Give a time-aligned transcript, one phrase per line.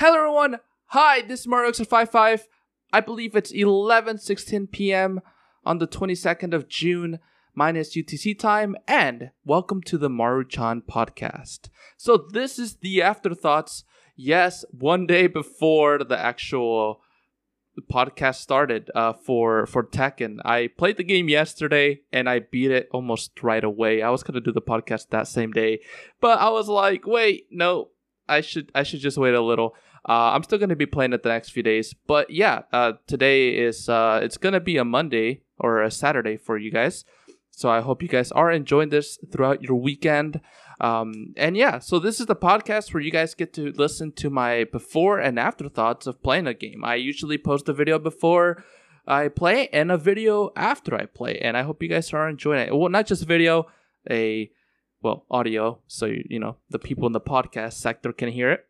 [0.00, 0.60] Hello everyone.
[0.90, 2.46] Hi, this is Mario 55.
[2.92, 5.20] I believe it's 11:16 p.m.
[5.64, 7.18] on the 22nd of June
[7.52, 11.68] minus UTC time and welcome to the Maru-chan podcast.
[11.96, 13.82] So this is the afterthoughts.
[14.14, 17.00] Yes, one day before the actual
[17.92, 20.38] podcast started uh, for for Tekken.
[20.44, 24.00] I played the game yesterday and I beat it almost right away.
[24.02, 25.80] I was gonna do the podcast that same day,
[26.20, 27.88] but I was like, wait, no,
[28.28, 29.74] I should I should just wait a little.
[30.06, 33.56] Uh, I'm still gonna be playing it the next few days, but yeah, uh, today
[33.56, 37.04] is uh, it's gonna be a Monday or a Saturday for you guys.
[37.50, 40.40] So I hope you guys are enjoying this throughout your weekend.
[40.80, 44.30] Um, and yeah, so this is the podcast where you guys get to listen to
[44.30, 46.84] my before and after thoughts of playing a game.
[46.84, 48.62] I usually post a video before
[49.08, 52.68] I play and a video after I play, and I hope you guys are enjoying
[52.68, 52.76] it.
[52.76, 53.66] Well, not just video,
[54.08, 54.52] a
[55.02, 58.67] well audio, so you know the people in the podcast sector can hear it.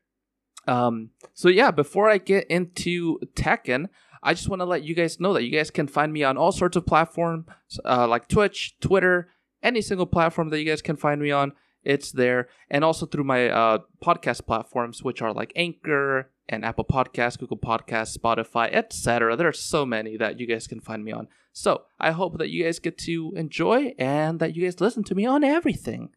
[0.68, 3.88] Um, so yeah, before I get into Tekken,
[4.22, 6.36] I just want to let you guys know that you guys can find me on
[6.36, 7.46] all sorts of platforms
[7.84, 9.30] uh, like Twitch, Twitter,
[9.62, 11.52] any single platform that you guys can find me on.
[11.84, 16.84] It's there, and also through my uh, podcast platforms, which are like Anchor and Apple
[16.84, 19.36] Podcasts, Google Podcasts, Spotify, etc.
[19.36, 21.28] There are so many that you guys can find me on.
[21.52, 25.14] So I hope that you guys get to enjoy and that you guys listen to
[25.14, 26.10] me on everything.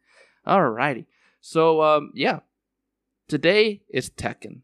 [0.46, 1.06] Alrighty.
[1.40, 2.40] So um, yeah,
[3.32, 4.60] today is Tekken,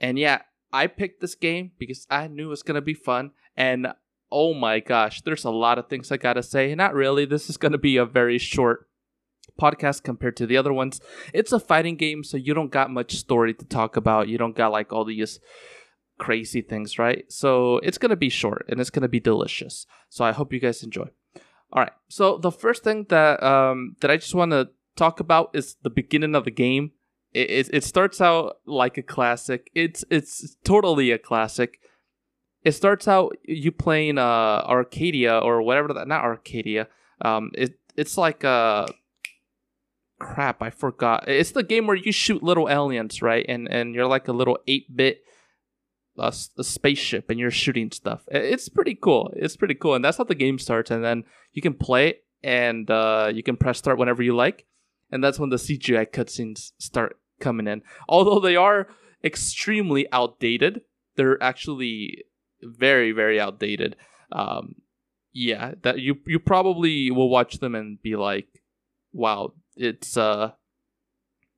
[0.00, 0.42] and yeah,
[0.72, 3.86] I picked this game because I knew it was gonna be fun, and
[4.32, 6.74] oh my gosh, there's a lot of things I gotta say.
[6.74, 7.26] Not really.
[7.26, 8.88] This is gonna be a very short
[9.56, 11.00] podcast compared to the other ones.
[11.32, 14.26] It's a fighting game, so you don't got much story to talk about.
[14.26, 15.38] You don't got like all these
[16.18, 17.24] crazy things, right?
[17.30, 19.86] So it's gonna be short and it's gonna be delicious.
[20.08, 21.06] So I hope you guys enjoy.
[21.72, 21.92] All right.
[22.08, 25.90] So the first thing that um that I just want to talk about is the
[25.90, 26.90] beginning of the game.
[27.36, 29.70] It, it, it starts out like a classic.
[29.74, 31.78] It's it's totally a classic.
[32.62, 36.88] It starts out you playing uh Arcadia or whatever that not Arcadia.
[37.22, 38.86] Um it it's like a
[40.18, 41.28] crap, I forgot.
[41.28, 43.44] It's the game where you shoot little aliens, right?
[43.46, 45.20] And and you're like a little 8-bit
[46.18, 48.24] uh, a spaceship and you're shooting stuff.
[48.28, 49.30] It's pretty cool.
[49.36, 49.94] It's pretty cool.
[49.94, 53.58] And that's how the game starts and then you can play and uh, you can
[53.58, 54.64] press start whenever you like.
[55.10, 57.82] And that's when the CGI cutscenes start coming in.
[58.08, 58.88] Although they are
[59.24, 60.82] extremely outdated,
[61.16, 62.24] they're actually
[62.62, 63.96] very very outdated.
[64.32, 64.76] Um,
[65.32, 68.62] yeah, that you you probably will watch them and be like,
[69.12, 70.52] "Wow, it's uh,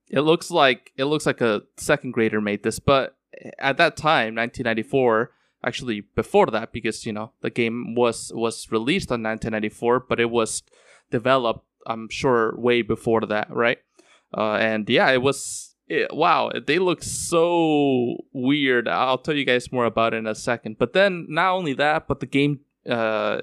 [0.09, 3.17] it looks like it looks like a second grader made this." But
[3.59, 5.31] at that time, 1994,
[5.65, 10.31] actually before that, because you know the game was was released on 1994, but it
[10.31, 10.62] was
[11.11, 13.78] developed, I'm sure, way before that, right?
[14.37, 18.87] Uh, and yeah, it was it, wow, they look so weird.
[18.87, 20.78] I'll tell you guys more about it in a second.
[20.78, 23.41] But then, not only that, but the game, uh,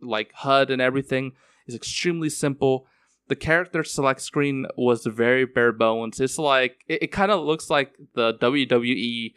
[0.00, 1.32] like HUD and everything,
[1.66, 2.86] is extremely simple.
[3.28, 6.20] The character select screen was very bare bones.
[6.20, 9.34] It's like it, it kind of looks like the WWE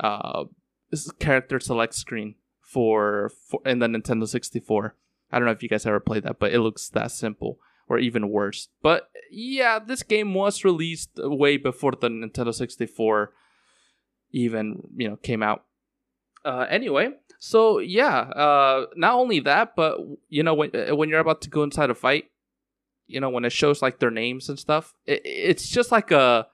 [0.00, 0.44] uh,
[1.18, 4.96] character select screen for, for in the Nintendo 64.
[5.30, 7.98] I don't know if you guys ever played that, but it looks that simple or
[7.98, 8.68] even worse.
[8.82, 13.32] But yeah, this game was released way before the Nintendo 64
[14.32, 15.64] even, you know, came out.
[16.44, 19.98] Uh, anyway, so yeah, uh, not only that, but
[20.28, 22.24] you know, when uh, when you're about to go inside a fight,
[23.06, 26.48] you know, when it shows like their names and stuff, it, it's just like a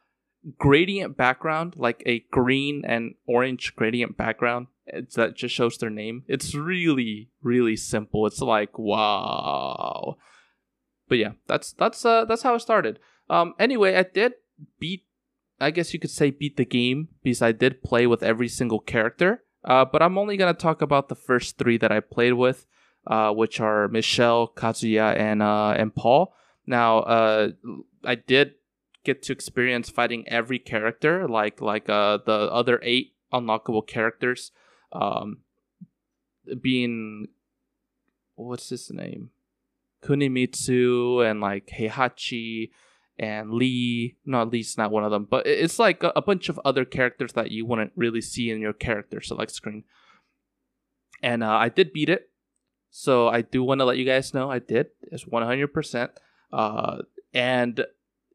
[0.59, 6.25] gradient background, like a green and orange gradient background it's, that just shows their name.
[6.29, 8.27] It's really, really simple.
[8.27, 10.17] It's like wow
[11.09, 12.99] but yeah, that's that's uh that's how it started.
[13.31, 14.35] Um, anyway, I did
[14.79, 15.05] beat,
[15.61, 18.81] I guess you could say beat the game because I did play with every single
[18.81, 19.45] character.
[19.65, 22.67] Uh, but I'm only gonna talk about the first three that I played with,
[23.07, 26.35] uh, which are Michelle, Kazuya, and uh and Paul.
[26.67, 27.51] Now, uh,
[28.05, 28.55] I did
[29.05, 34.53] get to experience fighting every character, like like uh the other eight unlockable characters,
[34.93, 35.39] um,
[36.61, 37.29] being
[38.37, 39.31] what's his name?
[40.03, 42.71] Kunimitsu and like Heihachi
[43.19, 44.17] and Lee.
[44.25, 47.33] No, Lee's not one of them, but it's like a, a bunch of other characters
[47.33, 49.85] that you wouldn't really see in your character select screen.
[51.23, 52.31] And uh, I did beat it,
[52.91, 54.89] so I do want to let you guys know I did.
[55.03, 56.13] It's one hundred percent.
[56.53, 56.99] Uh,
[57.35, 57.85] and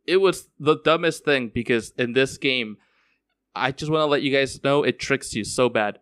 [0.05, 2.77] it was the dumbest thing because in this game,
[3.55, 5.99] I just want to let you guys know it tricks you so bad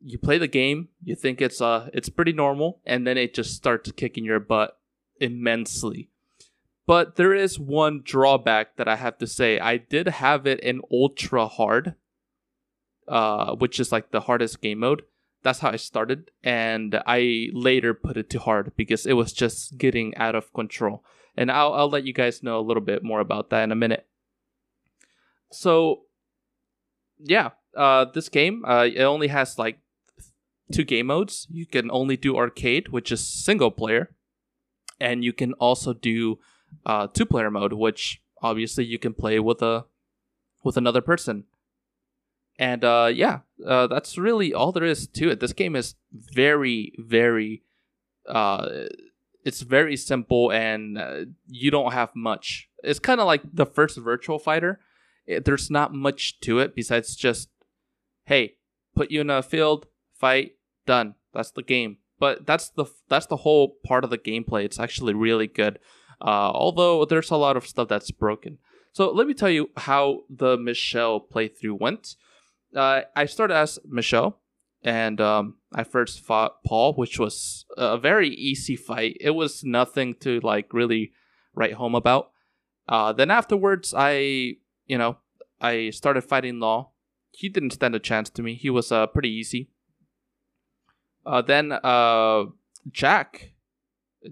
[0.00, 3.54] you play the game, you think it's uh it's pretty normal, and then it just
[3.54, 4.75] starts kicking your butt
[5.20, 6.10] immensely.
[6.86, 9.58] But there is one drawback that I have to say.
[9.60, 11.94] I did have it in ultra hard.
[13.08, 15.02] uh, which is like the hardest game mode.
[15.42, 19.78] That's how I started, and I later put it to hard because it was just
[19.78, 21.04] getting out of control.
[21.36, 23.76] And I'll I'll let you guys know a little bit more about that in a
[23.76, 24.06] minute.
[25.52, 26.02] So,
[27.18, 29.78] yeah, uh, this game uh, it only has like
[30.72, 31.46] two game modes.
[31.50, 34.10] You can only do arcade, which is single player,
[35.00, 36.38] and you can also do
[36.84, 39.84] uh, two player mode, which obviously you can play with a
[40.62, 41.44] with another person.
[42.58, 45.40] And uh, yeah, uh, that's really all there is to it.
[45.40, 47.62] This game is very, very,
[48.26, 48.68] uh,
[49.44, 52.68] it's very simple, and uh, you don't have much.
[52.82, 54.80] It's kind of like the first Virtual Fighter.
[55.26, 57.48] It, there's not much to it besides just,
[58.24, 58.54] hey,
[58.94, 60.52] put you in a field, fight,
[60.86, 61.14] done.
[61.34, 61.98] That's the game.
[62.18, 64.64] But that's the that's the whole part of the gameplay.
[64.64, 65.78] It's actually really good.
[66.20, 68.58] Uh, although there's a lot of stuff that's broken.
[68.92, 72.16] So let me tell you how the Michelle playthrough went.
[72.74, 74.40] Uh, I started as Michelle,
[74.82, 79.18] and um, I first fought Paul, which was a very easy fight.
[79.20, 81.12] It was nothing to like really
[81.54, 82.30] write home about.
[82.88, 85.18] Uh, then afterwards, I you know
[85.60, 86.92] I started fighting Law.
[87.32, 88.54] He didn't stand a chance to me.
[88.54, 89.68] He was uh, pretty easy.
[91.26, 92.44] Uh, then uh,
[92.90, 93.52] Jack,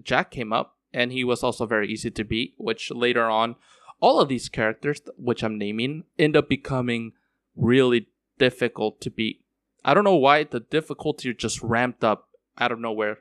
[0.01, 2.53] Jack came up, and he was also very easy to beat.
[2.57, 3.55] Which later on,
[3.99, 7.11] all of these characters, which I'm naming, end up becoming
[7.55, 8.07] really
[8.39, 9.41] difficult to beat.
[9.83, 13.19] I don't know why the difficulty just ramped up out of nowhere,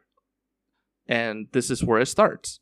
[1.06, 2.61] and this is where it starts.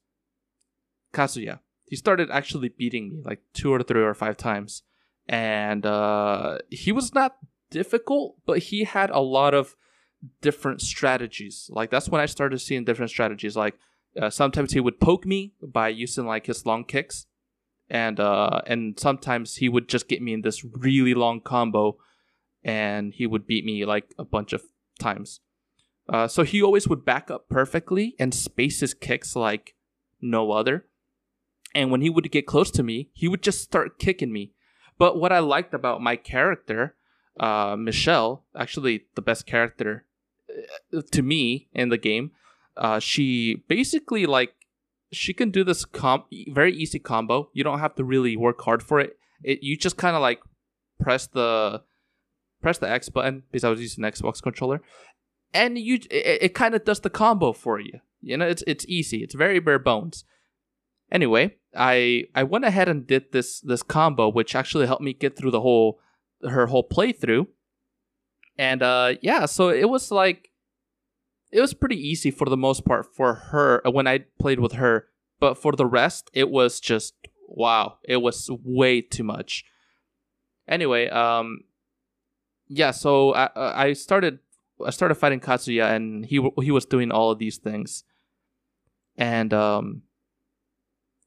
[1.12, 4.82] Kazuya, he started actually beating me like two or three or five times,
[5.28, 7.36] and uh, he was not
[7.70, 9.76] difficult, but he had a lot of
[10.40, 11.70] different strategies.
[11.72, 13.56] Like that's when I started seeing different strategies.
[13.56, 13.74] Like
[14.20, 17.26] uh, sometimes he would poke me by using like his long kicks,
[17.88, 21.96] and uh, and sometimes he would just get me in this really long combo,
[22.62, 24.62] and he would beat me like a bunch of
[24.98, 25.40] times.
[26.08, 29.74] Uh, so he always would back up perfectly and space his kicks like
[30.20, 30.86] no other.
[31.74, 34.52] And when he would get close to me, he would just start kicking me.
[34.98, 36.96] But what I liked about my character,
[37.40, 40.04] uh, Michelle, actually the best character
[41.10, 42.32] to me in the game.
[42.76, 44.54] Uh, she basically like
[45.12, 45.84] she can do this
[46.48, 47.50] very easy combo.
[47.52, 49.16] You don't have to really work hard for it.
[49.42, 50.40] It you just kind of like
[51.00, 51.82] press the
[52.62, 54.80] press the X button because I was using an Xbox controller,
[55.52, 58.00] and you it, it kind of does the combo for you.
[58.22, 59.22] You know, it's it's easy.
[59.22, 60.24] It's very bare bones.
[61.10, 65.36] Anyway, I I went ahead and did this this combo, which actually helped me get
[65.36, 65.98] through the whole
[66.48, 67.46] her whole playthrough.
[68.58, 70.50] And uh yeah, so it was like
[71.50, 74.72] it was pretty easy for the most part for her uh, when I played with
[74.72, 75.06] her,
[75.40, 77.14] but for the rest it was just
[77.48, 79.64] wow, it was way too much.
[80.68, 81.60] Anyway, um
[82.68, 84.38] yeah, so I I started
[84.84, 88.04] I started fighting Kazuya and he he was doing all of these things.
[89.16, 90.02] And um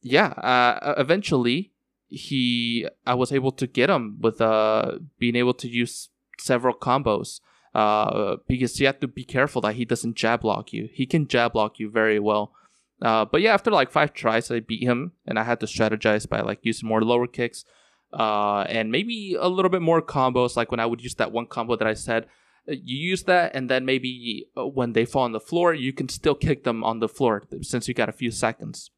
[0.01, 1.71] yeah, uh, eventually
[2.07, 7.39] he I was able to get him with uh being able to use several combos.
[7.73, 10.87] Uh, because you have to be careful that he doesn't jab block you.
[10.93, 12.53] He can jab block you very well.
[13.01, 16.27] Uh, but yeah, after like five tries, I beat him, and I had to strategize
[16.27, 17.65] by like using more lower kicks,
[18.13, 20.55] uh, and maybe a little bit more combos.
[20.55, 22.27] Like when I would use that one combo that I said,
[22.69, 25.91] uh, you use that, and then maybe uh, when they fall on the floor, you
[25.91, 28.91] can still kick them on the floor since you got a few seconds,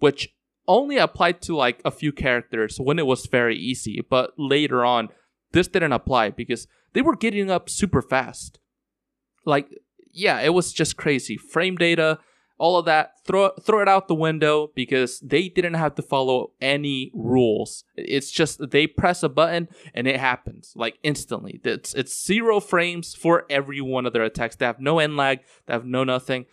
[0.00, 0.34] which
[0.66, 4.04] only applied to like a few characters when it was very easy.
[4.06, 5.08] But later on,
[5.52, 8.58] this didn't apply because they were getting up super fast.
[9.44, 9.68] Like,
[10.12, 11.36] yeah, it was just crazy.
[11.36, 12.18] Frame data,
[12.58, 16.52] all of that, throw throw it out the window because they didn't have to follow
[16.60, 17.84] any rules.
[17.94, 21.60] It's just they press a button and it happens like instantly.
[21.64, 24.56] It's it's zero frames for every one of their attacks.
[24.56, 25.40] They have no end lag.
[25.66, 26.46] They have no nothing.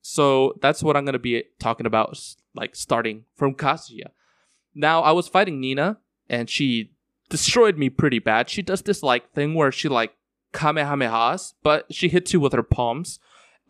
[0.00, 2.18] So that's what I'm gonna be talking about,
[2.54, 4.10] like starting from Kazuya.
[4.74, 5.98] Now I was fighting Nina,
[6.28, 6.91] and she
[7.32, 8.50] destroyed me pretty bad.
[8.50, 10.12] She does this like thing where she like
[10.52, 13.18] kamehamehas, but she hits you with her palms.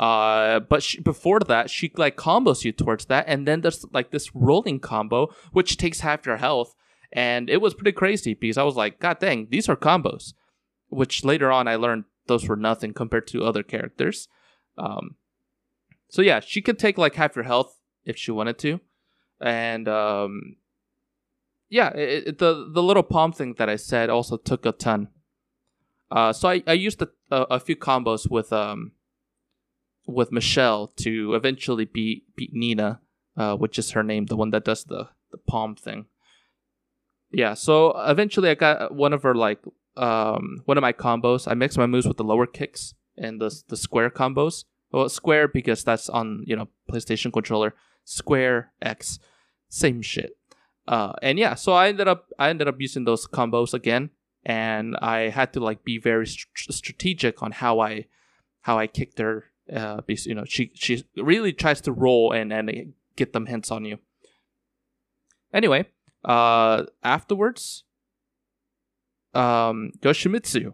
[0.01, 4.11] Uh, but she, before that, she like combos you towards that, and then there's like
[4.11, 6.75] this rolling combo which takes half your health,
[7.13, 10.35] and it was pretty crazy because I was like, God dang, these are combos.
[10.89, 14.29] Which later on I learned those were nothing compared to other characters.
[14.77, 15.17] Um,
[16.11, 18.81] so yeah, she could take like half your health if she wanted to,
[19.41, 20.57] and um,
[21.73, 25.09] yeah, it, it, the the little palm thing that I said also took a ton.
[26.11, 28.93] Uh, so I, I used a, a, a few combos with um
[30.07, 33.01] with Michelle to eventually beat beat Nina,
[33.39, 36.05] uh, which is her name, the one that does the the palm thing.
[37.31, 39.61] Yeah, so eventually I got one of her like
[39.97, 41.51] um, one of my combos.
[41.51, 44.65] I mixed my moves with the lower kicks and the the square combos.
[44.91, 47.75] Well, square because that's on you know PlayStation controller.
[48.05, 49.19] Square X,
[49.71, 50.37] same shit.
[50.87, 54.11] Uh, and yeah, so I ended up I ended up using those combos again,
[54.45, 58.07] and I had to like be very st- strategic on how I
[58.63, 59.45] how I kicked her.
[59.73, 63.85] Uh, you know she she really tries to roll and and get them hints on
[63.85, 63.99] you.
[65.55, 65.87] Anyway,
[66.25, 67.85] uh, afterwards,
[69.35, 70.73] um, Yoshimitsu.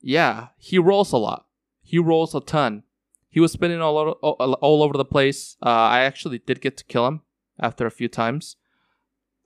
[0.00, 1.46] Yeah, he rolls a lot.
[1.82, 2.84] He rolls a ton.
[3.30, 5.56] He was spinning all over, all over the place.
[5.62, 7.22] Uh, I actually did get to kill him
[7.58, 8.56] after a few times.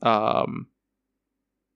[0.03, 0.69] Um,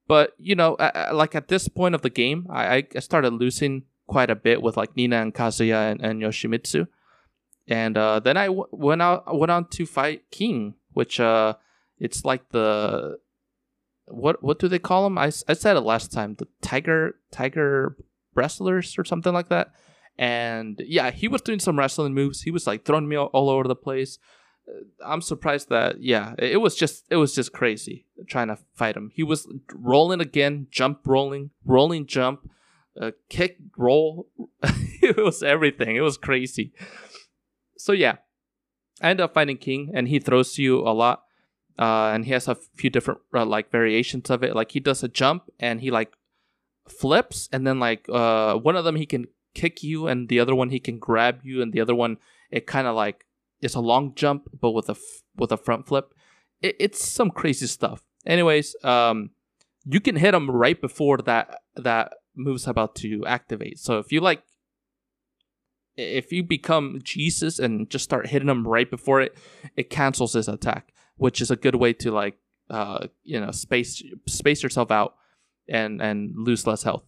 [0.09, 0.77] but you know,
[1.13, 4.77] like at this point of the game, I, I started losing quite a bit with
[4.77, 6.87] like Nina and Kazuya and, and Yoshimitsu,
[7.67, 11.55] and uh, then I w- went out went on to fight King, which uh,
[11.99, 13.19] it's like the
[14.07, 15.19] what what do they call them?
[15.19, 16.35] I, I said it last time.
[16.35, 17.97] The tiger tiger
[18.35, 19.73] wrestlers or something like that.
[20.19, 22.43] And yeah, he was doing some wrestling moves.
[22.43, 24.19] He was like throwing me all, all over the place.
[25.05, 29.11] I'm surprised that yeah, it was just it was just crazy trying to fight him.
[29.15, 32.51] He was rolling again, jump rolling, rolling jump,
[33.01, 34.29] uh, kick roll.
[35.03, 35.97] it was everything.
[35.97, 36.73] It was crazy.
[37.79, 38.17] So yeah,
[39.01, 41.23] I end up fighting King, and he throws you a lot
[41.79, 44.55] uh, and he has a few different uh, like variations of it.
[44.55, 46.13] Like he does a jump and he like
[46.89, 50.55] flips, and then like uh, one of them he can kick you, and the other
[50.55, 52.19] one he can grab you, and the other one
[52.51, 53.26] it kind of like
[53.61, 56.15] it's a long jump but with a f- with a front flip.
[56.61, 58.03] It, it's some crazy stuff.
[58.27, 59.31] Anyways, um,
[59.85, 63.79] you can hit him right before that that move's about to activate.
[63.79, 64.43] So if you like
[65.97, 69.35] if you become Jesus and just start hitting him right before it,
[69.77, 72.39] it cancels his attack which is a good way to like
[72.71, 75.15] uh, you know space space yourself out
[75.69, 77.05] and and lose less health.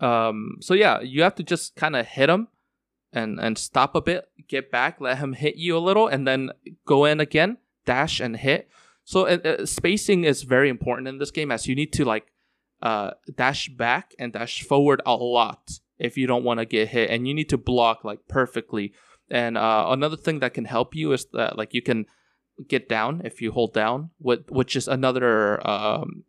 [0.00, 2.48] Um, so yeah, you have to just kind of hit him
[3.12, 6.50] and and stop a bit, get back, let him hit you a little, and then
[6.86, 8.68] go in again, dash and hit.
[9.04, 12.32] So uh, uh, spacing is very important in this game, as you need to like
[12.80, 17.10] uh, dash back and dash forward a lot if you don't want to get hit,
[17.10, 18.92] and you need to block like perfectly.
[19.30, 22.06] And uh, another thing that can help you is that like you can
[22.68, 26.24] get down if you hold down, which is another um,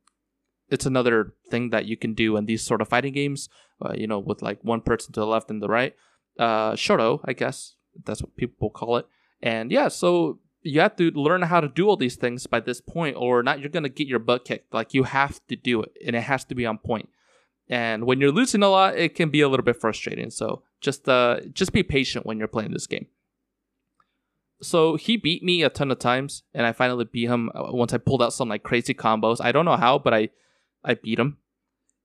[0.69, 3.49] it's another thing that you can do in these sort of fighting games.
[3.83, 5.93] Uh, you know, with like one person to the left and the right.
[6.37, 9.05] Uh, Shoto, I guess that's what people call it.
[9.41, 12.81] And yeah, so you have to learn how to do all these things by this
[12.81, 13.59] point, or not.
[13.59, 14.73] You're gonna get your butt kicked.
[14.73, 17.09] Like you have to do it, and it has to be on point.
[17.69, 20.29] And when you're losing a lot, it can be a little bit frustrating.
[20.29, 23.07] So just uh, just be patient when you're playing this game
[24.63, 27.93] so he beat me a ton of times, and I finally beat him uh, once
[27.93, 29.37] I pulled out some like crazy combos.
[29.41, 30.29] I don't know how, but I
[30.83, 31.37] I beat him,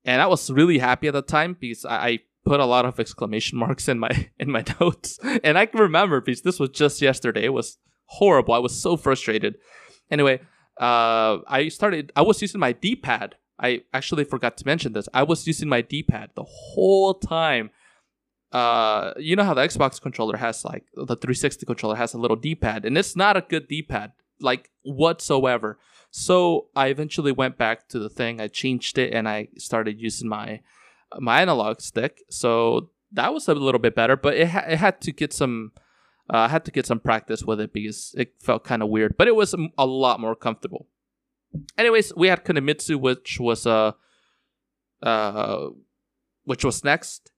[0.04, 2.98] and I was really happy at the time because I, I put a lot of
[2.98, 7.02] exclamation marks in my in my notes, and I can remember because this was just
[7.02, 7.44] yesterday.
[7.44, 8.54] It was horrible.
[8.54, 9.56] I was so frustrated.
[10.10, 10.40] Anyway,
[10.80, 12.12] uh, I started.
[12.16, 13.36] I was using my D pad.
[13.60, 15.08] I actually forgot to mention this.
[15.12, 17.70] I was using my D pad the whole time
[18.50, 22.34] uh you know how the Xbox controller has like the 360 controller has a little
[22.34, 25.78] D-pad and it's not a good D-pad like whatsoever.
[26.10, 30.28] So I eventually went back to the thing, I changed it and I started using
[30.28, 30.60] my
[31.18, 32.22] my analog stick.
[32.30, 35.72] So that was a little bit better, but it ha- it had to get some
[36.32, 39.16] uh, I had to get some practice with it because it felt kind of weird,
[39.16, 40.86] but it was a lot more comfortable.
[41.78, 43.92] Anyways, we had Kunimitsu, which was uh,
[45.02, 45.68] uh,
[46.44, 47.30] which was next,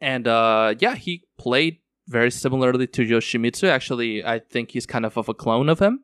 [0.00, 1.78] and uh, yeah, he played
[2.08, 3.68] very similarly to Yoshimitsu.
[3.68, 6.00] Actually, I think he's kind of of a clone of him,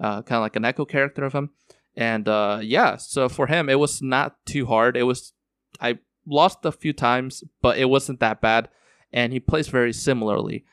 [0.00, 1.50] uh, kind of like an echo character of him.
[1.96, 4.96] And uh, yeah, so for him, it was not too hard.
[4.96, 5.32] It was
[5.80, 8.68] I lost a few times, but it wasn't that bad.
[9.12, 10.64] And he plays very similarly.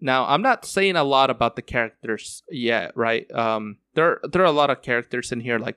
[0.00, 3.30] Now, I'm not saying a lot about the characters yet, right?
[3.32, 5.76] Um, there there are a lot of characters in here like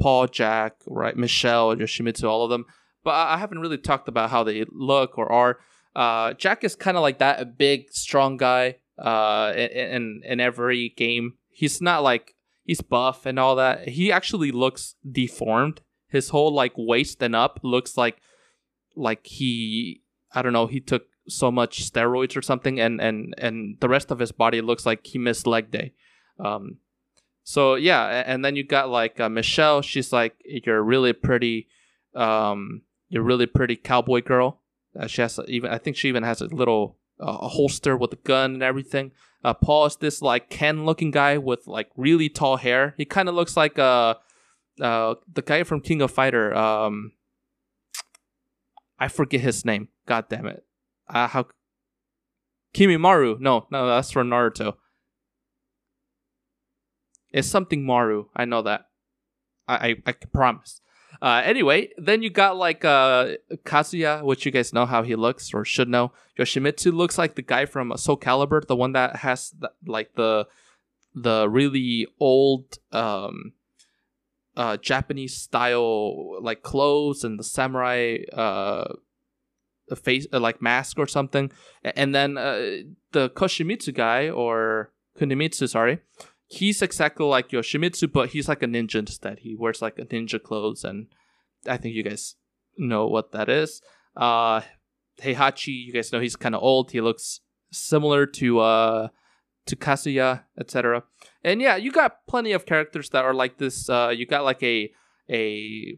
[0.00, 2.64] Paul, Jack, right, Michelle, Yoshimitsu, all of them.
[3.04, 5.58] But I haven't really talked about how they look or are.
[5.94, 8.76] Uh, Jack is kind of like that, a big, strong guy.
[8.98, 12.34] Uh, in in every game, he's not like
[12.70, 13.88] he's buff and all that.
[13.88, 15.80] He actually looks deformed.
[16.06, 18.18] His whole like waist and up looks like
[18.94, 23.76] like he I don't know he took so much steroids or something, and and and
[23.80, 25.94] the rest of his body looks like he missed leg day.
[26.38, 26.78] Um,
[27.42, 29.82] so yeah, and then you got like uh, Michelle.
[29.82, 31.66] She's like you're really pretty,
[32.14, 34.60] um, you're really pretty cowboy girl.
[34.98, 38.12] Uh, she has even I think she even has a little uh, a holster with
[38.12, 39.10] a gun and everything.
[39.42, 42.94] Uh, Paul is this like Ken looking guy with like really tall hair.
[42.96, 44.18] He kind of looks like a
[44.80, 46.54] uh, the guy from King of Fighter.
[46.54, 47.12] Um,
[48.98, 49.88] I forget his name.
[50.06, 50.64] God damn it.
[51.08, 51.46] Uh, how?
[52.74, 53.40] Kimimaro.
[53.40, 54.74] No, no, that's from Naruto.
[57.32, 58.26] It's something Maru.
[58.34, 58.86] I know that.
[59.66, 60.80] I I, I promise.
[61.22, 63.32] Uh, anyway, then you got like uh,
[63.64, 66.12] Kazuya, which you guys know how he looks or should know.
[66.38, 70.46] Yoshimitsu looks like the guy from Soul Calibur, the one that has the, like the
[71.14, 73.52] the really old um,
[74.56, 78.94] uh, Japanese style like clothes and the samurai uh,
[79.96, 81.50] face uh, like mask or something.
[81.84, 86.00] And then uh, the Koshimitsu guy or Kunimitsu, sorry,
[86.50, 89.38] he's exactly like Yoshimitsu, but he's like a ninja instead.
[89.38, 91.06] He wears like a ninja clothes, and
[91.66, 92.34] I think you guys
[92.76, 93.80] know what that is.
[94.16, 94.62] Uh,
[95.22, 96.90] Heihachi, you guys know he's kind of old.
[96.90, 97.40] He looks
[97.72, 99.08] similar to uh
[99.66, 101.04] to Kazuya, etc.
[101.44, 103.88] And yeah, you got plenty of characters that are like this.
[103.88, 104.90] Uh, you got like a
[105.30, 105.96] a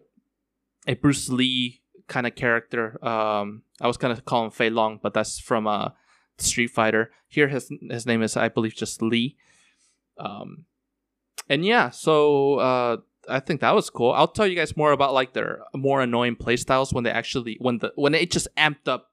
[0.87, 3.03] a Bruce Lee kind of character.
[3.05, 5.91] Um, I was gonna call him Fei Long, but that's from uh
[6.37, 7.11] Street Fighter.
[7.29, 9.37] Here, his his name is I believe just Lee.
[10.19, 10.66] Um,
[11.49, 12.97] and yeah, so uh,
[13.28, 14.12] I think that was cool.
[14.12, 17.78] I'll tell you guys more about like their more annoying playstyles when they actually when
[17.78, 19.09] the when it just amped up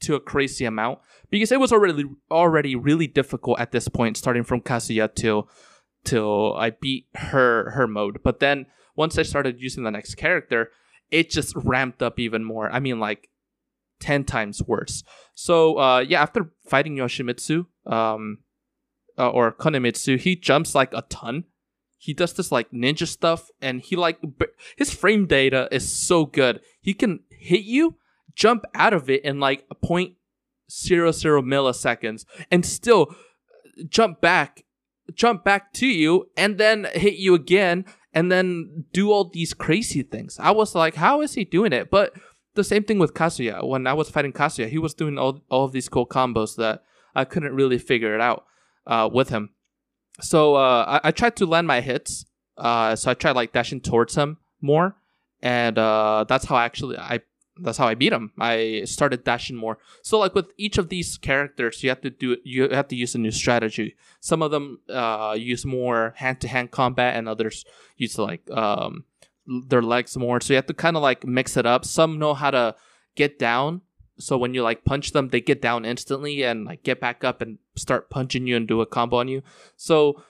[0.00, 0.98] to a crazy amount
[1.30, 5.48] because it was already already really difficult at this point, starting from Kazuya till
[6.04, 8.22] till I beat her her mode.
[8.22, 10.70] But then once I started using the next character,
[11.10, 12.70] it just ramped up even more.
[12.70, 13.28] I mean, like
[14.00, 15.02] ten times worse.
[15.34, 18.38] So uh, yeah, after fighting Yoshimitsu, um,
[19.18, 21.44] uh, or Kunimitsu, he jumps like a ton.
[21.98, 24.18] He does this like ninja stuff, and he like
[24.76, 26.60] his frame data is so good.
[26.80, 27.96] He can hit you,
[28.34, 30.14] jump out of it in like a point
[30.70, 33.14] zero zero milliseconds, and still
[33.88, 34.64] jump back,
[35.14, 40.02] jump back to you, and then hit you again, and then do all these crazy
[40.02, 40.38] things.
[40.38, 41.90] I was like, how is he doing it?
[41.90, 42.12] But
[42.54, 43.66] the same thing with Kazuya.
[43.66, 46.82] When I was fighting Kazuya, he was doing all all of these cool combos that
[47.14, 48.44] I couldn't really figure it out
[48.86, 49.50] uh, with him.
[50.20, 52.26] So uh, I, I, tried to land my hits.
[52.56, 54.96] Uh, so I tried like dashing towards him more,
[55.42, 57.20] and uh, that's how I actually I
[57.60, 58.32] that's how I beat him.
[58.38, 59.78] I started dashing more.
[60.02, 63.14] So like with each of these characters, you have to do you have to use
[63.14, 63.96] a new strategy.
[64.20, 67.64] Some of them uh, use more hand to hand combat, and others
[67.96, 69.04] use like um,
[69.46, 70.40] their legs more.
[70.40, 71.84] So you have to kind of like mix it up.
[71.84, 72.76] Some know how to
[73.16, 73.82] get down
[74.18, 77.40] so when you like punch them they get down instantly and like get back up
[77.40, 79.42] and start punching you and do a combo on you.
[79.76, 80.22] So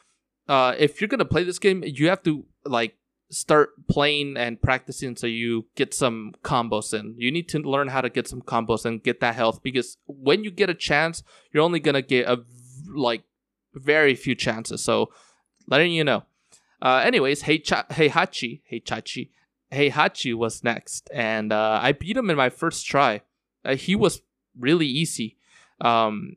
[0.49, 2.97] uh, if you're gonna play this game you have to like
[3.31, 7.14] start playing and practicing so you get some combos in.
[7.18, 10.44] You need to learn how to get some combos and get that health because when
[10.44, 12.44] you get a chance you're only gonna get a
[12.94, 13.25] like
[13.75, 14.83] very few chances.
[14.83, 15.11] So
[15.66, 16.25] letting you know.
[16.81, 19.31] Uh, anyways hey Cha- hey hachi hey chachi
[19.70, 23.23] hey hachi was next and uh, i beat him in my first try
[23.64, 24.22] uh, he was
[24.59, 25.37] really easy.
[25.81, 26.37] Um,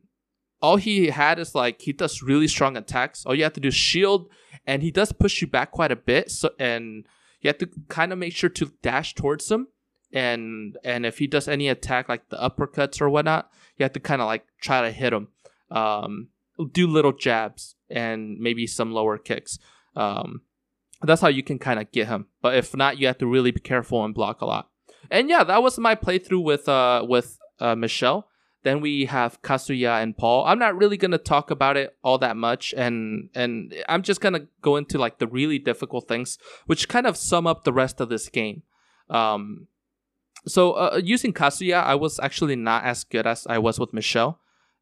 [0.61, 3.25] all he had is like he does really strong attacks.
[3.25, 4.29] All you have to do is shield,
[4.65, 6.31] and he does push you back quite a bit.
[6.31, 7.05] So and
[7.41, 9.67] you have to kind of make sure to dash towards him.
[10.11, 13.99] And and if he does any attack like the uppercuts or whatnot, you have to
[13.99, 15.27] kind of like try to hit him.
[15.69, 16.29] Um,
[16.71, 19.59] do little jabs and maybe some lower kicks.
[19.95, 20.41] Um,
[21.01, 22.27] that's how you can kind of get him.
[22.41, 24.69] But if not, you have to really be careful and block a lot.
[25.11, 28.27] And yeah, that was my playthrough with uh with uh, Michelle.
[28.63, 30.45] Then we have Kazuya and Paul.
[30.45, 34.47] I'm not really gonna talk about it all that much, and and I'm just gonna
[34.61, 38.09] go into like the really difficult things, which kind of sum up the rest of
[38.09, 38.63] this game.
[39.09, 39.67] Um,
[40.45, 44.39] so uh, using Kazuya, I was actually not as good as I was with Michelle,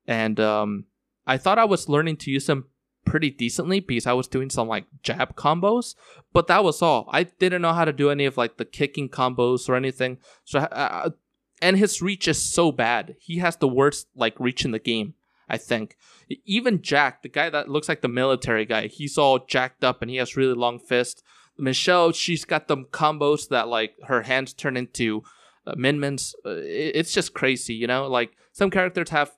[0.07, 0.85] and um,
[1.27, 2.65] I thought I was learning to use him
[3.05, 5.95] pretty decently because I was doing some like jab combos,
[6.33, 7.07] but that was all.
[7.11, 10.17] I didn't know how to do any of like the kicking combos or anything.
[10.43, 11.09] So, uh, uh,
[11.61, 13.15] and his reach is so bad.
[13.19, 15.13] He has the worst like reach in the game.
[15.47, 15.95] I think
[16.45, 20.09] even Jack, the guy that looks like the military guy, he's all jacked up and
[20.09, 21.21] he has really long fists.
[21.57, 25.23] Michelle, she's got them combos that like her hands turn into
[25.65, 26.33] uh, minmins.
[26.45, 28.07] Uh, it's just crazy, you know.
[28.07, 29.31] Like some characters have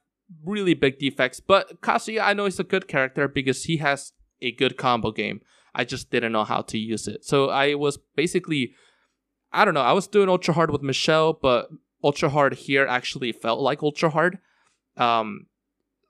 [0.44, 1.40] really big defects.
[1.40, 5.42] But Kazuya, I know he's a good character because he has a good combo game.
[5.74, 7.24] I just didn't know how to use it.
[7.24, 8.74] So I was basically,
[9.52, 11.70] I don't know, I was doing ultra hard with Michelle, but
[12.04, 14.40] ultra hard here actually felt like ultra hard.
[14.96, 15.48] Um,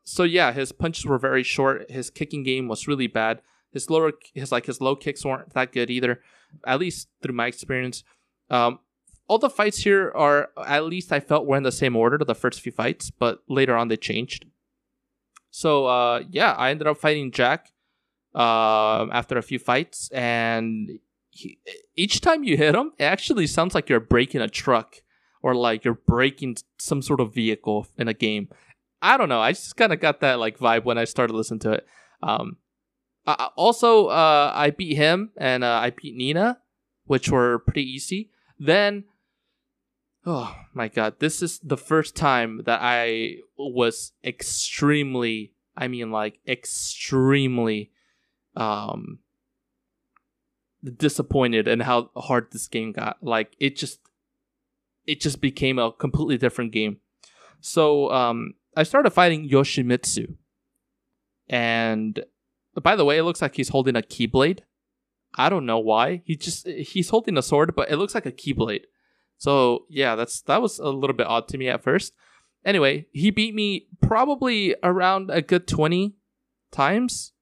[0.03, 1.91] so yeah, his punches were very short.
[1.91, 3.41] His kicking game was really bad.
[3.71, 6.21] His lower, his like his low kicks weren't that good either,
[6.65, 8.03] at least through my experience.
[8.49, 8.79] Um,
[9.27, 12.25] all the fights here are at least I felt were in the same order to
[12.25, 14.45] the first few fights, but later on they changed.
[15.51, 17.71] So uh, yeah, I ended up fighting Jack
[18.35, 21.59] uh, after a few fights, and he,
[21.95, 25.01] each time you hit him, it actually sounds like you're breaking a truck
[25.41, 28.49] or like you're breaking some sort of vehicle in a game.
[29.01, 29.41] I don't know.
[29.41, 31.87] I just kind of got that like vibe when I started listening to it.
[32.23, 32.57] Um,
[33.25, 36.59] uh, also, uh, I beat him and uh, I beat Nina,
[37.05, 38.31] which were pretty easy.
[38.59, 39.03] Then,
[40.27, 46.39] oh my god, this is the first time that I was extremely, I mean, like
[46.45, 47.91] extremely,
[48.55, 49.19] um,
[50.97, 53.17] disappointed in how hard this game got.
[53.21, 54.01] Like it just,
[55.05, 56.97] it just became a completely different game.
[57.61, 60.35] So, um, I started fighting Yoshimitsu,
[61.49, 62.23] and
[62.83, 64.59] by the way, it looks like he's holding a keyblade.
[65.35, 66.21] I don't know why.
[66.25, 68.83] He just he's holding a sword, but it looks like a keyblade.
[69.37, 72.13] So yeah, that's that was a little bit odd to me at first.
[72.65, 76.15] Anyway, he beat me probably around a good 20
[76.71, 77.33] times.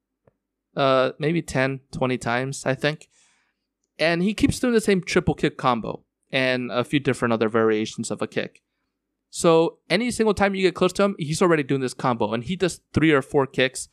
[0.76, 3.08] Uh maybe 10, 20 times, I think.
[3.98, 8.12] And he keeps doing the same triple kick combo and a few different other variations
[8.12, 8.62] of a kick.
[9.30, 12.44] So any single time you get close to him, he's already doing this combo and
[12.44, 13.88] he does three or four kicks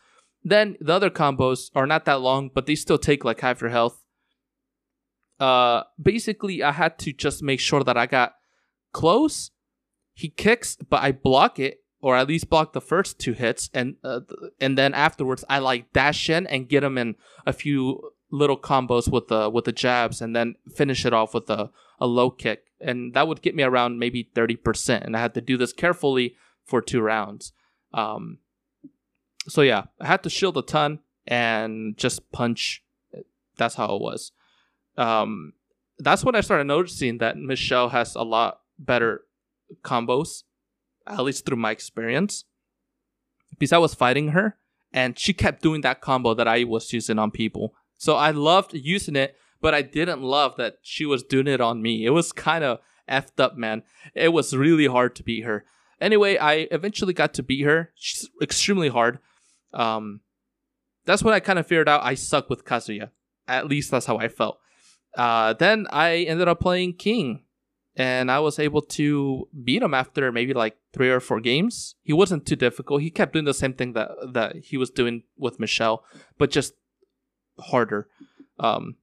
[0.45, 3.71] then the other combos are not that long, but they still take like half your
[3.71, 4.02] health.
[5.41, 8.35] Uh, basically, I had to just make sure that I got
[8.93, 9.51] close.
[10.15, 13.97] He kicks, but I block it, or at least block the first two hits, and
[14.05, 14.21] uh,
[14.61, 17.17] and then afterwards I like dash in and get him in
[17.47, 21.49] a few little combos with the with the jabs, and then finish it off with
[21.51, 25.21] a a low kick, and that would get me around maybe thirty percent, and I
[25.21, 27.53] had to do this carefully for two rounds.
[27.95, 28.39] Um,
[29.49, 32.85] so yeah, I had to shield a ton and just punch.
[33.57, 34.33] That's how it was.
[34.97, 35.53] Um,
[35.99, 39.23] that's when I started noticing that Michelle has a lot better
[39.83, 40.43] combos,
[41.07, 42.45] at least through my experience.
[43.51, 44.57] Because I was fighting her
[44.93, 47.75] and she kept doing that combo that I was using on people.
[47.99, 51.83] So I loved using it, but I didn't love that she was doing it on
[51.83, 52.05] me.
[52.05, 53.83] It was kind of effed up, man.
[54.15, 55.65] It was really hard to beat her.
[56.01, 57.93] Anyway, I eventually got to beat her.
[57.95, 59.21] She's extremely hard.
[59.73, 60.21] Um,
[61.05, 63.11] that's when I kind of figured out I suck with Kazuya.
[63.47, 64.59] At least that's how I felt.
[65.17, 67.45] Uh, then I ended up playing King,
[67.97, 71.95] and I was able to beat him after maybe like three or four games.
[72.03, 73.03] He wasn't too difficult.
[73.03, 76.05] He kept doing the same thing that that he was doing with Michelle,
[76.39, 76.75] but just
[77.59, 78.09] harder.
[78.59, 78.97] Um,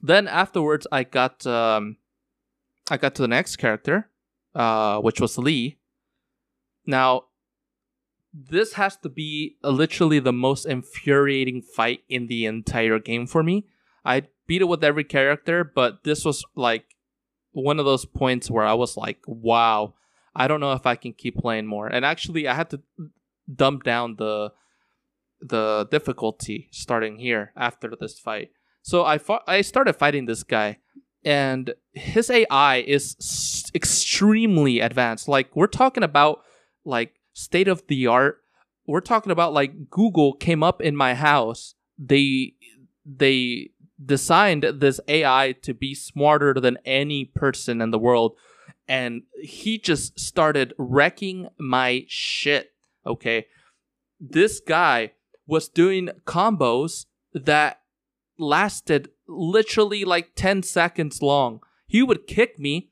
[0.00, 1.96] then afterwards, I got um,
[2.90, 4.08] I got to the next character,
[4.54, 5.78] uh, which was Lee.
[6.86, 7.24] Now
[8.32, 13.66] this has to be literally the most infuriating fight in the entire game for me.
[14.08, 16.84] I beat it with every character, but this was like
[17.52, 19.94] one of those points where I was like, wow,
[20.34, 21.86] I don't know if I can keep playing more.
[21.86, 22.80] And actually, I had to
[23.54, 24.52] dump down the
[25.40, 28.50] the difficulty starting here after this fight.
[28.82, 30.78] So I fought, I started fighting this guy
[31.24, 35.28] and his AI is extremely advanced.
[35.28, 36.40] Like we're talking about
[36.84, 38.38] like state of the art.
[38.86, 41.74] We're talking about like Google came up in my house.
[41.98, 42.54] They
[43.04, 43.70] they
[44.04, 48.36] designed this AI to be smarter than any person in the world
[48.88, 52.72] and he just started wrecking my shit,
[53.06, 53.46] okay?
[54.18, 55.12] This guy
[55.46, 57.80] was doing combos that
[58.38, 61.60] lasted literally like 10 seconds long.
[61.86, 62.90] He would kick me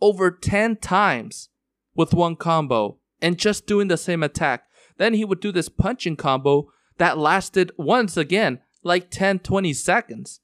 [0.00, 1.48] over 10 times
[1.94, 4.64] with one combo and just doing the same attack.
[4.96, 10.40] Then he would do this punching combo that lasted once again like 10 20 seconds.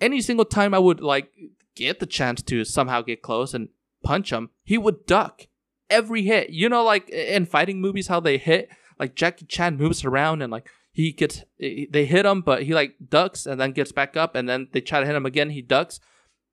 [0.00, 1.30] Any single time I would like
[1.74, 3.68] get the chance to somehow get close and
[4.02, 5.46] punch him, he would duck
[5.90, 6.50] every hit.
[6.50, 10.52] You know like in fighting movies how they hit like Jackie Chan moves around and
[10.52, 14.34] like he gets they hit him but he like ducks and then gets back up
[14.34, 16.00] and then they try to hit him again he ducks.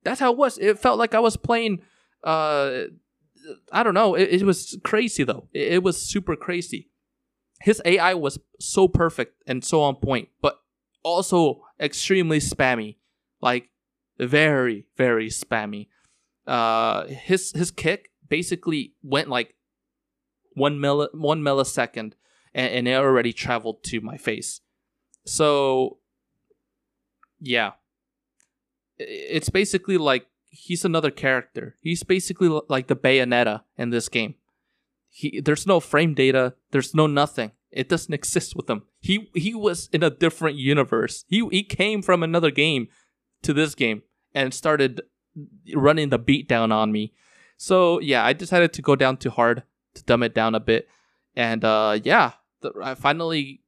[0.04, 0.58] That's how it was.
[0.58, 1.82] It felt like I was playing
[2.24, 2.84] uh
[3.72, 4.16] I don't know.
[4.16, 5.48] It, it was crazy though.
[5.54, 6.90] It, it, was super crazy.
[7.62, 10.61] His AI was so perfect and so on point, but
[11.04, 12.98] also extremely spammy.
[13.42, 13.70] Like
[14.20, 15.88] very, very spammy.
[16.46, 19.56] Uh, his his kick basically went like
[20.54, 22.14] one milli one millisecond,
[22.54, 24.62] and, and it already traveled to my face.
[25.26, 26.00] So,
[27.40, 27.72] yeah,
[28.98, 31.78] it's basically like he's another character.
[31.82, 34.36] He's basically like the Bayonetta in this game.
[35.14, 37.52] He there's no frame data, there's no nothing.
[37.70, 38.84] It doesn't exist with him.
[39.00, 41.26] He he was in a different universe.
[41.28, 42.88] He he came from another game
[43.44, 45.02] to this game and started
[45.76, 47.14] running the beat down on me.
[47.58, 49.64] So yeah, I decided to go down to hard
[49.96, 50.88] to dumb it down a bit,
[51.36, 53.62] and uh, yeah, the, I finally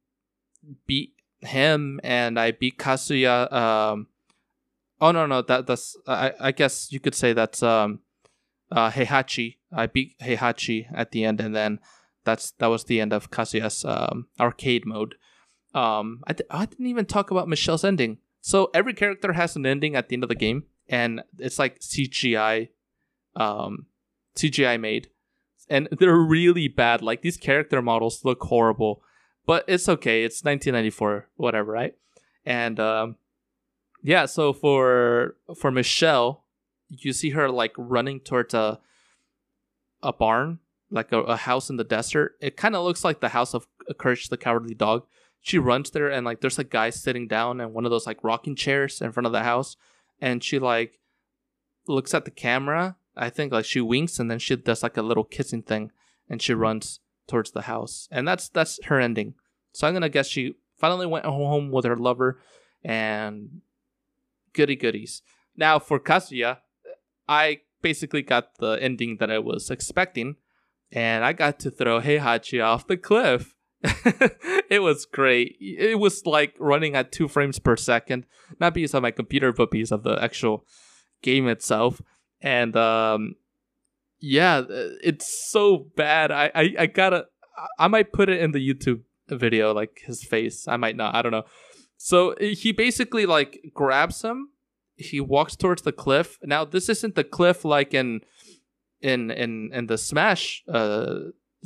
[0.86, 4.08] beat him and I beat Kazuya um,
[5.00, 8.00] Oh no no that that's I I guess you could say that's um
[8.74, 9.56] uh Heihachi.
[9.72, 11.78] I beat Heihachi at the end, and then
[12.24, 15.14] that's that was the end of Kazuya's um, arcade mode.
[15.74, 18.18] Um, I, th- I didn't even talk about Michelle's ending.
[18.40, 21.80] So every character has an ending at the end of the game, and it's like
[21.80, 22.68] CGI,
[23.36, 23.86] um,
[24.36, 25.08] CGI made,
[25.68, 27.02] and they're really bad.
[27.02, 29.02] Like these character models look horrible,
[29.46, 30.24] but it's okay.
[30.24, 31.94] It's 1994, whatever, right?
[32.44, 33.16] And um,
[34.02, 36.43] yeah, so for for Michelle,
[36.88, 38.80] you see her like running towards a
[40.02, 40.58] a barn,
[40.90, 42.36] like a, a house in the desert.
[42.40, 43.66] It kind of looks like the house of
[43.98, 45.06] Courage the Cowardly Dog.
[45.40, 48.22] She runs there and like there's a guy sitting down in one of those like
[48.22, 49.76] rocking chairs in front of the house,
[50.20, 51.00] and she like
[51.86, 52.96] looks at the camera.
[53.16, 55.90] I think like she winks and then she does like a little kissing thing,
[56.28, 59.34] and she runs towards the house, and that's that's her ending.
[59.72, 62.40] So I'm gonna guess she finally went home with her lover,
[62.82, 63.60] and
[64.52, 65.22] goody goodies.
[65.56, 66.58] Now for Kazuya,
[67.28, 70.36] I basically got the ending that I was expecting,
[70.92, 73.54] and I got to throw Heihachi off the cliff.
[74.70, 75.56] it was great.
[75.60, 78.26] It was like running at two frames per second,
[78.58, 80.66] not because of my computer, but because of the actual
[81.22, 82.00] game itself.
[82.40, 83.36] And um,
[84.20, 86.30] yeah, it's so bad.
[86.30, 87.26] I, I, I gotta,
[87.78, 90.66] I might put it in the YouTube video, like his face.
[90.66, 91.14] I might not.
[91.14, 91.44] I don't know.
[91.96, 94.50] So he basically like grabs him.
[94.96, 96.38] He walks towards the cliff.
[96.42, 98.20] Now this isn't the cliff like in
[99.00, 101.16] in in in the Smash uh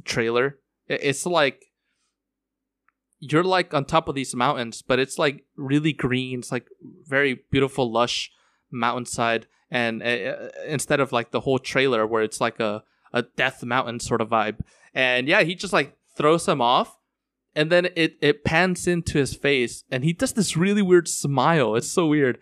[0.05, 0.59] trailer.
[0.87, 1.65] It's like
[3.21, 6.39] you're like on top of these mountains, but it's like really green.
[6.39, 6.69] It's like
[7.07, 8.31] very beautiful, lush
[8.71, 13.65] mountainside, and uh, instead of like the whole trailer where it's like a a death
[13.65, 14.61] mountain sort of vibe.
[14.95, 16.97] And yeah, he just like throws him off,
[17.55, 21.75] and then it it pans into his face, and he does this really weird smile.
[21.75, 22.39] It's so weird.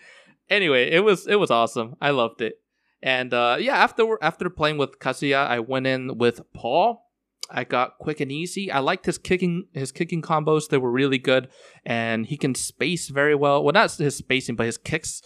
[0.49, 1.97] Anyway, it was it was awesome.
[2.01, 2.61] I loved it.
[3.03, 7.07] And uh, yeah, after after playing with Kazuya, I went in with Paul
[7.51, 8.71] I got quick and easy.
[8.71, 11.49] I liked his kicking his kicking combos; they were really good,
[11.85, 13.63] and he can space very well.
[13.63, 15.23] Well, not his spacing, but his kicks.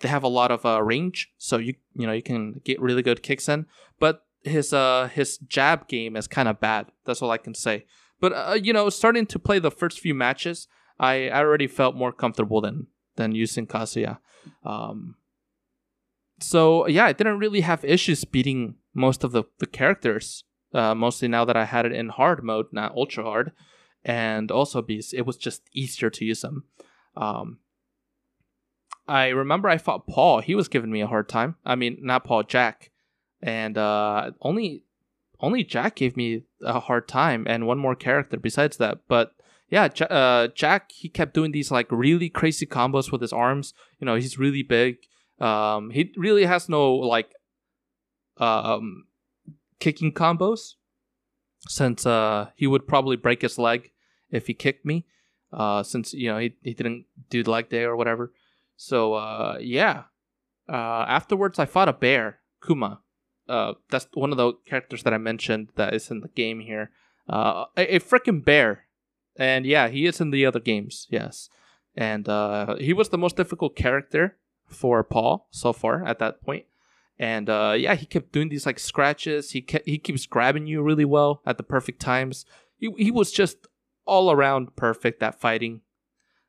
[0.00, 3.02] They have a lot of uh, range, so you you know you can get really
[3.02, 3.66] good kicks in.
[4.00, 6.86] But his uh his jab game is kind of bad.
[7.04, 7.86] That's all I can say.
[8.20, 10.66] But uh, you know, starting to play the first few matches,
[10.98, 14.18] I, I already felt more comfortable than than using Kazuya.
[14.64, 15.16] Um,
[16.40, 20.44] so yeah, I didn't really have issues beating most of the, the characters
[20.74, 23.52] uh, mostly now that I had it in hard mode, not ultra hard,
[24.04, 26.64] and also because it was just easier to use them.
[27.16, 27.58] Um,
[29.06, 30.40] I remember I fought Paul.
[30.40, 31.56] He was giving me a hard time.
[31.64, 32.90] I mean, not Paul, Jack,
[33.42, 34.84] and uh, only
[35.40, 39.00] only Jack gave me a hard time, and one more character besides that.
[39.08, 39.34] But
[39.72, 43.72] yeah, J- uh, Jack he kept doing these like really crazy combos with his arms.
[43.98, 44.98] You know, he's really big.
[45.40, 47.32] Um, he really has no like
[48.36, 49.06] um
[49.80, 50.74] kicking combos
[51.68, 53.92] since uh, he would probably break his leg
[54.30, 55.06] if he kicked me
[55.54, 58.30] uh, since you know he, he didn't do the leg day or whatever.
[58.76, 60.04] So uh, yeah.
[60.68, 63.00] Uh, afterwards i fought a bear kuma.
[63.48, 66.90] Uh, that's one of the characters that i mentioned that is in the game here.
[67.28, 68.84] Uh, a, a freaking bear
[69.36, 71.48] and yeah he is in the other games yes
[71.94, 76.64] and uh, he was the most difficult character for paul so far at that point.
[77.18, 79.50] and uh, yeah, he kept doing these like scratches.
[79.50, 82.44] He kept, he keeps grabbing you really well at the perfect times.
[82.78, 83.68] He he was just
[84.06, 85.82] all around perfect at fighting.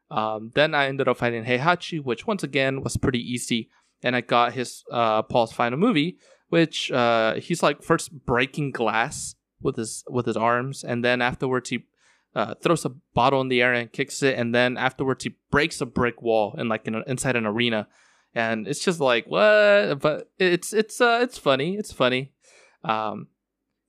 [0.10, 3.70] Um, then I ended up fighting Heihachi, which once again was pretty easy,
[4.02, 6.18] and I got his uh, Paul's final movie,
[6.50, 11.70] which uh, he's like first breaking glass with his with his arms, and then afterwards
[11.70, 11.86] he
[12.36, 15.82] uh, throws a bottle in the air and kicks it, and then afterwards he breaks
[15.82, 17.88] a brick wall in like in a, inside an arena.
[18.36, 20.00] And it's just like what?
[20.00, 21.76] But it's it's uh it's funny.
[21.76, 22.34] It's funny.
[22.84, 23.28] Um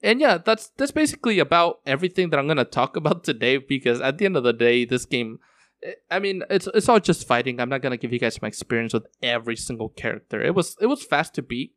[0.03, 4.19] and yeah that's that's basically about everything that i'm gonna talk about today because at
[4.19, 5.39] the end of the day this game
[6.11, 7.61] i mean it's it's all just fighting.
[7.61, 10.43] I'm not gonna give you guys my experience with every single character.
[10.43, 11.75] It was it was fast to beat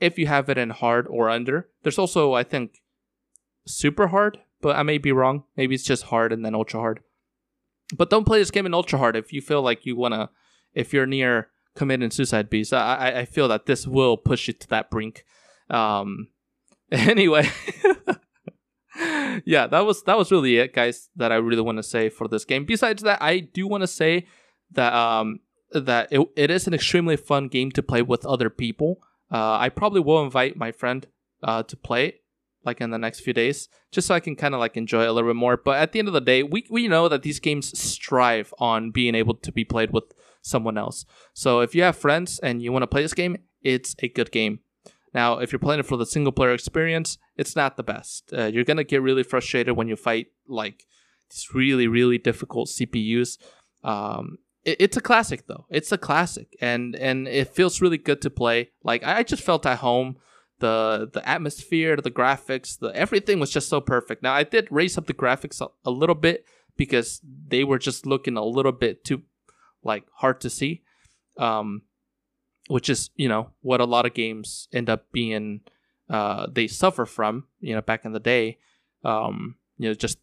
[0.00, 1.68] if you have it in hard or under.
[1.82, 2.82] There's also i think
[3.66, 7.00] super hard but i may be wrong maybe it's just hard and then ultra hard
[7.96, 10.28] but don't play this game in ultra hard if you feel like you wanna
[10.74, 12.72] if you're near committing suicide beast.
[12.72, 15.24] I, I feel that this will push you to that brink.
[15.70, 16.28] Um,
[16.90, 17.48] anyway,
[19.44, 21.08] yeah, that was that was really it, guys.
[21.14, 22.64] That I really want to say for this game.
[22.64, 24.26] Besides that, I do want to say
[24.72, 25.40] that um
[25.72, 28.98] that it, it is an extremely fun game to play with other people.
[29.30, 31.06] Uh, I probably will invite my friend
[31.42, 32.20] uh, to play
[32.66, 35.12] like in the next few days, just so I can kind of like enjoy a
[35.12, 35.56] little bit more.
[35.56, 38.90] But at the end of the day, we we know that these games strive on
[38.90, 40.04] being able to be played with
[40.42, 41.06] someone else.
[41.32, 44.30] So if you have friends and you want to play this game, it's a good
[44.32, 44.60] game.
[45.14, 48.32] Now, if you're playing it for the single player experience, it's not the best.
[48.36, 50.86] Uh, you're gonna get really frustrated when you fight like
[51.30, 53.38] these really really difficult CPUs.
[53.82, 55.66] Um, it, it's a classic though.
[55.70, 58.70] It's a classic, and and it feels really good to play.
[58.82, 60.16] Like I just felt at home.
[60.58, 64.22] The the atmosphere, the graphics, the everything was just so perfect.
[64.22, 68.06] Now I did raise up the graphics a, a little bit because they were just
[68.06, 69.22] looking a little bit too
[69.82, 70.82] like hard to see.
[71.36, 71.82] Um,
[72.68, 75.60] which is you know what a lot of games end up being
[76.10, 78.58] uh, they suffer from you know back in the day
[79.04, 80.18] um, you know just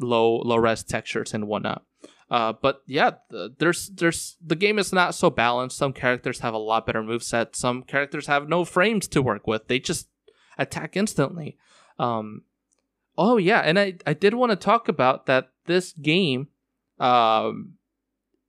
[0.00, 1.84] low low res textures and whatnot
[2.30, 5.78] uh, but yeah the, there's there's the game is not so balanced.
[5.78, 9.46] Some characters have a lot better move set some characters have no frames to work
[9.46, 9.68] with.
[9.68, 10.08] They just
[10.58, 11.56] attack instantly.
[11.98, 12.42] Um,
[13.18, 16.48] oh yeah and i i did want to talk about that this game
[16.98, 17.74] um,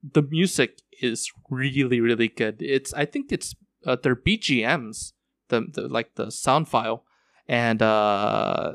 [0.04, 2.62] the music is really really good.
[2.62, 5.14] It's I think it's uh, their BGMs,
[5.50, 7.04] the, the like the sound file,
[7.48, 8.74] and uh,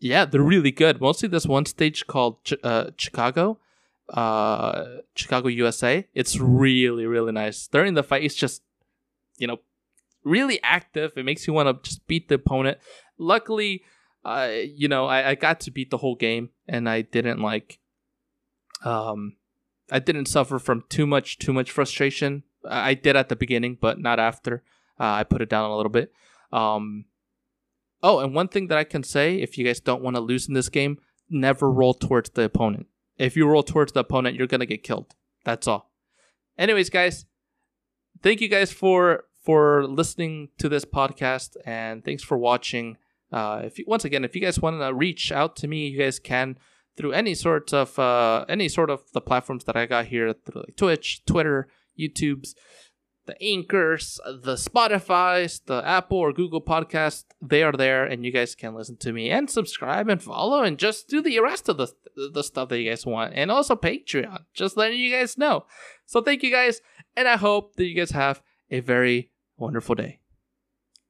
[0.00, 1.00] yeah, they're really good.
[1.00, 3.58] Mostly this one stage called Ch- uh, Chicago,
[4.10, 6.06] uh, Chicago, USA.
[6.14, 7.66] It's really really nice.
[7.66, 8.62] During the fight, it's just
[9.36, 9.58] you know
[10.24, 11.12] really active.
[11.16, 12.78] It makes you want to just beat the opponent.
[13.18, 13.82] Luckily,
[14.24, 17.78] uh, you know, I, I got to beat the whole game, and I didn't like
[18.84, 19.36] um
[19.90, 22.44] I didn't suffer from too much too much frustration.
[22.68, 24.62] I did at the beginning, but not after.
[24.98, 26.12] Uh, I put it down a little bit.
[26.52, 27.04] Um,
[28.02, 30.48] oh, and one thing that I can say, if you guys don't want to lose
[30.48, 30.98] in this game,
[31.30, 32.86] never roll towards the opponent.
[33.18, 35.14] If you roll towards the opponent, you're gonna get killed.
[35.44, 35.90] That's all.
[36.56, 37.26] Anyways, guys,
[38.22, 42.96] thank you guys for for listening to this podcast, and thanks for watching.
[43.32, 45.98] Uh, if you, once again, if you guys want to reach out to me, you
[45.98, 46.58] guys can
[46.96, 50.62] through any sort of uh, any sort of the platforms that I got here through
[50.62, 52.54] like Twitch, Twitter, YouTube's,
[53.28, 57.24] the Anchors, the Spotify's, the Apple or Google podcast.
[57.40, 60.78] They are there, and you guys can listen to me and subscribe and follow and
[60.78, 61.92] just do the rest of the
[62.32, 64.44] the stuff that you guys want, and also Patreon.
[64.54, 65.66] Just letting you guys know.
[66.06, 66.80] So thank you guys,
[67.16, 70.20] and I hope that you guys have a very wonderful day.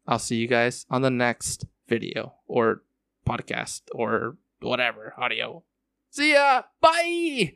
[0.06, 2.82] I'll see you guys on the next video or
[3.26, 5.62] podcast or whatever audio.
[6.10, 6.62] See ya.
[6.80, 7.54] Bye.